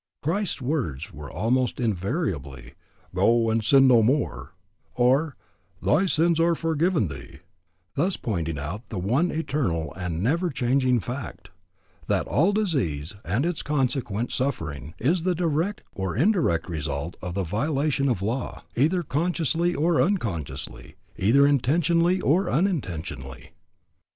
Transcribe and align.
Christ's 0.23 0.63
words 0.63 1.13
were 1.13 1.29
almost 1.29 1.79
invariably, 1.79 2.73
Go 3.13 3.51
and 3.51 3.63
sin 3.63 3.87
no 3.87 4.01
more, 4.01 4.55
or, 4.95 5.35
thy 5.79 6.07
sins 6.07 6.39
are 6.39 6.55
forgiven 6.55 7.07
thee, 7.07 7.41
thus 7.93 8.17
pointing 8.17 8.57
out 8.57 8.89
the 8.89 8.97
one 8.97 9.29
eternal 9.29 9.93
and 9.93 10.23
never 10.23 10.49
changing 10.49 11.01
fact, 11.01 11.51
that 12.07 12.25
all 12.25 12.51
disease 12.51 13.13
and 13.23 13.45
its 13.45 13.61
consequent 13.61 14.31
suffering 14.31 14.95
is 14.97 15.21
the 15.21 15.35
direct 15.35 15.83
or 15.93 16.15
the 16.15 16.23
indirect 16.23 16.67
result 16.67 17.15
of 17.21 17.35
the 17.35 17.43
violation 17.43 18.09
of 18.09 18.23
law, 18.23 18.63
either 18.75 19.03
consciously 19.03 19.75
or 19.75 20.01
unconsciously, 20.01 20.95
either 21.15 21.45
intentionally 21.45 22.19
or 22.21 22.49
unintentionally. 22.49 23.51